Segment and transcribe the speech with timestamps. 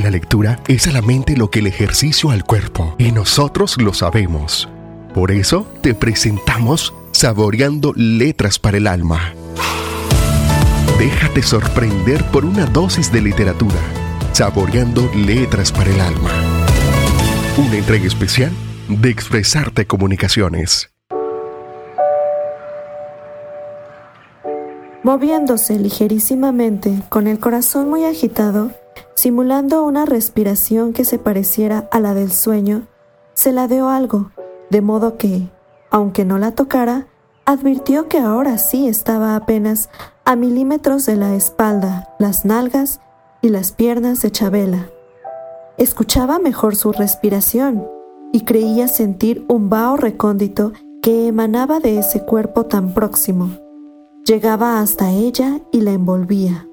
[0.00, 3.94] la lectura es a la mente lo que el ejercicio al cuerpo, y nosotros lo
[3.94, 4.68] sabemos.
[5.14, 9.34] Por eso te presentamos Saboreando Letras para el Alma.
[10.98, 13.80] Déjate sorprender por una dosis de literatura.
[14.32, 16.30] Saboreando Letras para el Alma.
[17.56, 18.52] Una entrega especial
[18.88, 20.90] de Expresarte Comunicaciones.
[25.02, 28.72] Moviéndose ligerísimamente, con el corazón muy agitado,
[29.18, 32.86] simulando una respiración que se pareciera a la del sueño,
[33.34, 34.30] se ladeó algo,
[34.70, 35.48] de modo que,
[35.90, 37.08] aunque no la tocara,
[37.44, 39.90] advirtió que ahora sí estaba apenas
[40.24, 43.00] a milímetros de la espalda, las nalgas
[43.42, 44.88] y las piernas de Chabela.
[45.78, 47.88] Escuchaba mejor su respiración
[48.32, 50.72] y creía sentir un vaho recóndito
[51.02, 53.50] que emanaba de ese cuerpo tan próximo.
[54.24, 56.67] Llegaba hasta ella y la envolvía.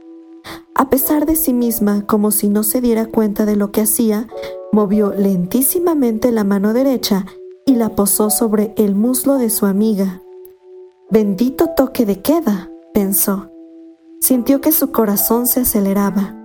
[0.78, 4.28] A pesar de sí misma, como si no se diera cuenta de lo que hacía,
[4.74, 7.26] movió lentísimamente la mano derecha
[7.66, 10.22] y la posó sobre el muslo de su amiga.
[11.10, 13.50] Bendito toque de queda, pensó.
[14.20, 16.36] Sintió que su corazón se aceleraba.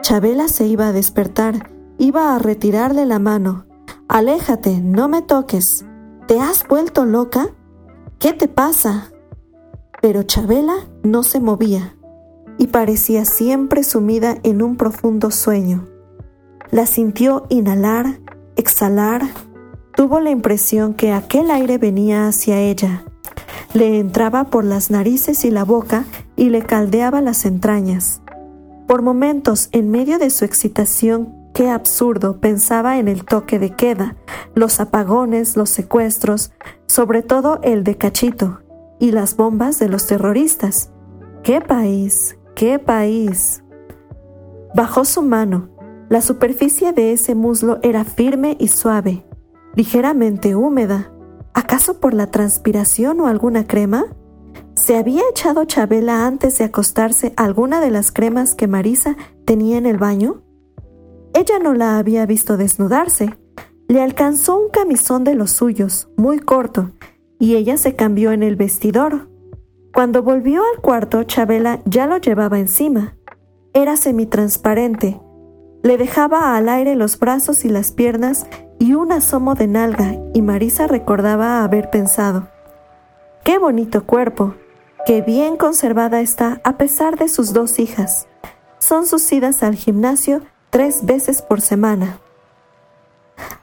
[0.00, 3.66] Chabela se iba a despertar, iba a retirarle la mano.
[4.08, 5.84] Aléjate, no me toques.
[6.26, 7.50] ¿Te has vuelto loca?
[8.18, 9.12] ¿Qué te pasa?
[10.00, 11.94] Pero Chabela no se movía
[12.64, 15.86] y parecía siempre sumida en un profundo sueño.
[16.70, 18.20] La sintió inhalar,
[18.56, 19.20] exhalar,
[19.94, 23.04] tuvo la impresión que aquel aire venía hacia ella,
[23.74, 28.22] le entraba por las narices y la boca y le caldeaba las entrañas.
[28.86, 34.16] Por momentos, en medio de su excitación, qué absurdo, pensaba en el toque de queda,
[34.54, 36.50] los apagones, los secuestros,
[36.86, 38.62] sobre todo el de Cachito,
[38.98, 40.90] y las bombas de los terroristas.
[41.42, 42.38] ¡Qué país!
[42.54, 43.64] ¡Qué país!
[44.76, 45.70] Bajó su mano.
[46.08, 49.26] La superficie de ese muslo era firme y suave,
[49.74, 51.12] ligeramente húmeda.
[51.52, 54.04] ¿Acaso por la transpiración o alguna crema?
[54.76, 59.86] ¿Se había echado Chabela antes de acostarse alguna de las cremas que Marisa tenía en
[59.86, 60.42] el baño?
[61.32, 63.36] Ella no la había visto desnudarse.
[63.88, 66.92] Le alcanzó un camisón de los suyos, muy corto,
[67.40, 69.28] y ella se cambió en el vestidor.
[69.94, 73.14] Cuando volvió al cuarto, Chabela ya lo llevaba encima.
[73.74, 75.20] Era semitransparente.
[75.84, 78.48] Le dejaba al aire los brazos y las piernas
[78.80, 82.48] y un asomo de nalga, y Marisa recordaba haber pensado,
[83.44, 84.56] ¡Qué bonito cuerpo!
[85.06, 88.26] ¡Qué bien conservada está a pesar de sus dos hijas!
[88.78, 92.18] Son sus idas al gimnasio tres veces por semana.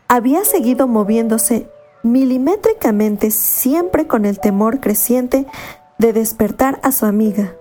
[0.07, 1.69] Había seguido moviéndose
[2.03, 5.45] milimétricamente siempre con el temor creciente
[6.01, 7.55] de despertar a su amiga.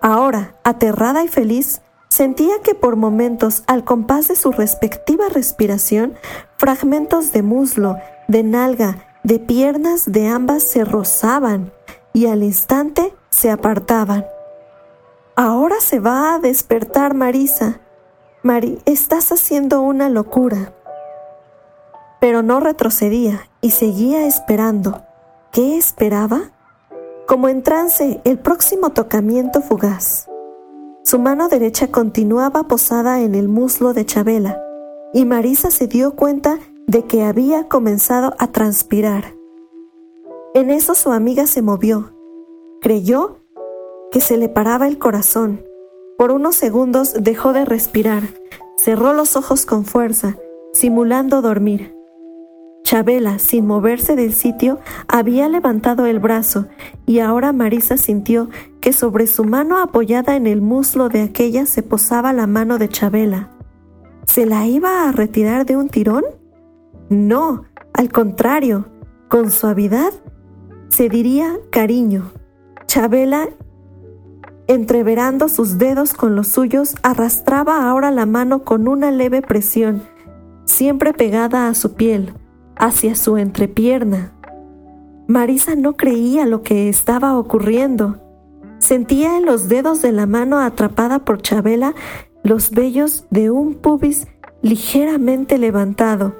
[0.00, 6.14] Ahora, aterrada y feliz, sentía que por momentos, al compás de su respectiva respiración,
[6.58, 7.96] fragmentos de muslo,
[8.28, 11.72] de nalga, de piernas de ambas se rozaban
[12.12, 14.24] y al instante se apartaban.
[15.34, 17.80] Ahora se va a despertar Marisa.
[18.42, 20.72] Mari, estás haciendo una locura
[22.20, 25.02] pero no retrocedía y seguía esperando.
[25.50, 26.52] ¿Qué esperaba?
[27.30, 30.28] Como en trance, el próximo tocamiento fugaz.
[31.04, 34.60] Su mano derecha continuaba posada en el muslo de Chabela,
[35.14, 36.58] y Marisa se dio cuenta
[36.88, 39.36] de que había comenzado a transpirar.
[40.54, 42.16] En eso su amiga se movió.
[42.80, 43.36] Creyó
[44.10, 45.64] que se le paraba el corazón.
[46.18, 48.24] Por unos segundos dejó de respirar,
[48.76, 50.36] cerró los ojos con fuerza,
[50.72, 51.94] simulando dormir.
[52.90, 56.66] Chabela, sin moverse del sitio, había levantado el brazo
[57.06, 58.48] y ahora Marisa sintió
[58.80, 62.88] que sobre su mano apoyada en el muslo de aquella se posaba la mano de
[62.88, 63.50] Chabela.
[64.26, 66.24] ¿Se la iba a retirar de un tirón?
[67.08, 67.62] No,
[67.92, 68.88] al contrario,
[69.28, 70.12] con suavidad
[70.88, 72.32] se diría cariño.
[72.86, 73.50] Chabela,
[74.66, 80.02] entreverando sus dedos con los suyos, arrastraba ahora la mano con una leve presión,
[80.64, 82.34] siempre pegada a su piel
[82.80, 84.32] hacia su entrepierna.
[85.28, 88.18] Marisa no creía lo que estaba ocurriendo.
[88.78, 91.94] Sentía en los dedos de la mano atrapada por Chabela
[92.42, 94.26] los vellos de un pubis
[94.62, 96.34] ligeramente levantado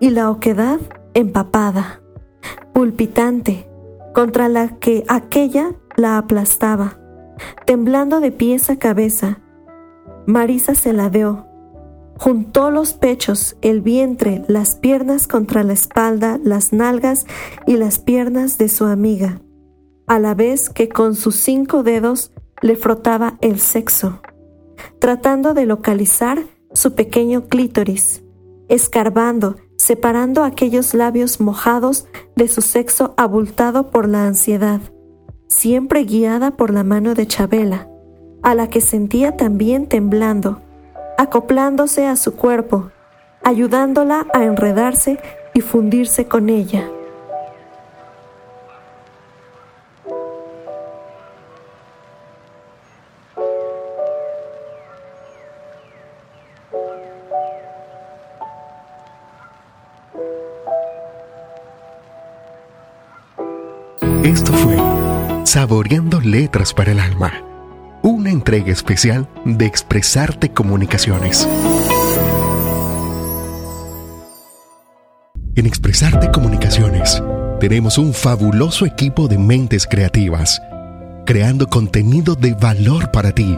[0.00, 0.80] y la oquedad
[1.14, 2.02] empapada,
[2.72, 3.68] pulpitante,
[4.12, 6.98] contra la que aquella la aplastaba.
[7.66, 9.40] Temblando de pies a cabeza,
[10.26, 11.46] Marisa se ladeó,
[12.18, 17.26] Juntó los pechos, el vientre, las piernas contra la espalda, las nalgas
[17.66, 19.40] y las piernas de su amiga,
[20.06, 22.32] a la vez que con sus cinco dedos
[22.62, 24.20] le frotaba el sexo,
[25.00, 28.22] tratando de localizar su pequeño clítoris,
[28.68, 32.06] escarbando, separando aquellos labios mojados
[32.36, 34.80] de su sexo abultado por la ansiedad,
[35.48, 37.88] siempre guiada por la mano de Chabela,
[38.42, 40.60] a la que sentía también temblando,
[41.18, 42.90] acoplándose a su cuerpo,
[43.42, 45.18] ayudándola a enredarse
[45.54, 46.88] y fundirse con ella.
[64.24, 64.76] Esto fue
[65.44, 67.32] Saboreando Letras para el Alma,
[68.34, 71.48] entrega especial de Expresarte Comunicaciones.
[75.54, 77.22] En Expresarte Comunicaciones
[77.60, 80.60] tenemos un fabuloso equipo de mentes creativas,
[81.24, 83.56] creando contenido de valor para ti.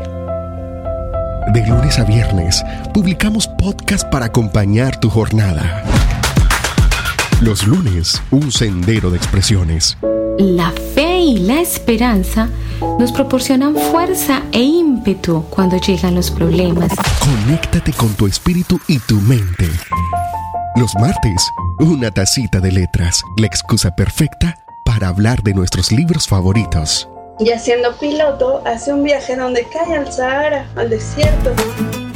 [1.55, 2.63] De lunes a viernes
[2.93, 5.85] publicamos podcast para acompañar tu jornada.
[7.41, 9.97] Los lunes, un sendero de expresiones.
[10.39, 12.51] La fe y la esperanza
[12.99, 16.91] nos proporcionan fuerza e ímpetu cuando llegan los problemas.
[17.21, 19.69] Conéctate con tu espíritu y tu mente.
[20.77, 21.43] Los martes,
[21.79, 27.09] una tacita de letras, la excusa perfecta para hablar de nuestros libros favoritos.
[27.39, 31.53] Y siendo piloto, hace un viaje donde cae al Sahara, al desierto.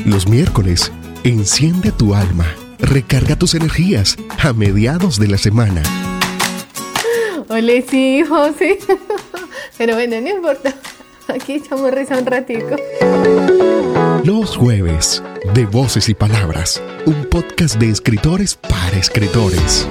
[0.04, 0.90] Los miércoles,
[1.24, 2.46] enciende tu alma,
[2.78, 5.82] recarga tus energías a mediados de la semana.
[7.48, 8.78] Hola, sí, José.
[9.80, 10.74] Pero bueno, no importa.
[11.28, 12.76] Aquí echamos risa un ratico.
[14.24, 15.22] Los jueves,
[15.54, 19.88] de Voces y Palabras, un podcast de escritores para escritores.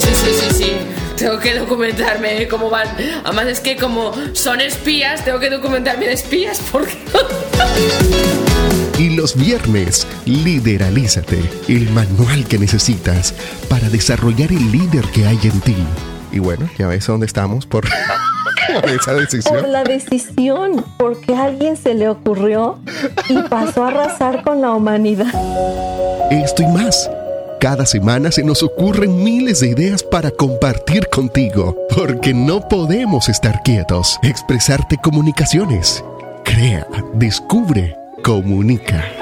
[0.00, 0.72] Sí, sí, sí, sí.
[1.16, 2.88] Tengo que documentarme cómo van.
[3.24, 6.92] Además es que como son espías, tengo que documentarme de espías porque...
[8.98, 13.32] Y los viernes, Lideralízate, el manual que necesitas
[13.70, 15.76] para desarrollar el líder que hay en ti.
[16.32, 17.64] Y bueno, ya ves dónde estamos
[18.80, 19.60] por, esa decisión.
[19.60, 22.78] Por la decisión, porque a alguien se le ocurrió
[23.28, 25.32] y pasó a arrasar con la humanidad.
[26.30, 27.10] Esto y más.
[27.60, 33.62] Cada semana se nos ocurren miles de ideas para compartir contigo, porque no podemos estar
[33.62, 34.18] quietos.
[34.22, 36.04] Expresarte comunicaciones.
[36.44, 39.21] Crea, descubre, comunica.